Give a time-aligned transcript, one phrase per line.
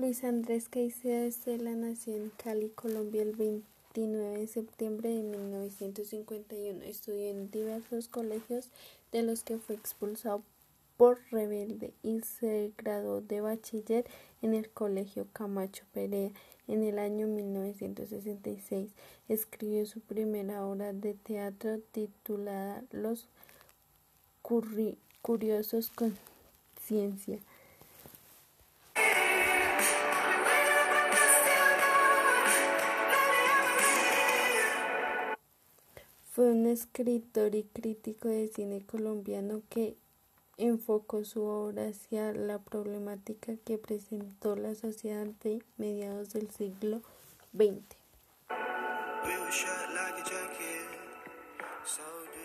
[0.00, 6.82] Luis Andrés Caicedo Estela nació en Cali, Colombia, el 29 de septiembre de 1951.
[6.84, 8.70] Estudió en diversos colegios
[9.12, 10.42] de los que fue expulsado
[10.96, 14.06] por rebelde y se graduó de bachiller
[14.40, 16.30] en el Colegio Camacho Perea
[16.66, 18.92] en el año 1966.
[19.28, 23.28] Escribió su primera obra de teatro titulada Los
[25.20, 26.16] Curiosos con
[26.80, 27.38] Ciencia.
[36.40, 39.98] Fue un escritor y crítico de cine colombiano que
[40.56, 47.02] enfocó su obra hacia la problemática que presentó la sociedad de mediados del siglo
[47.52, 47.84] XX.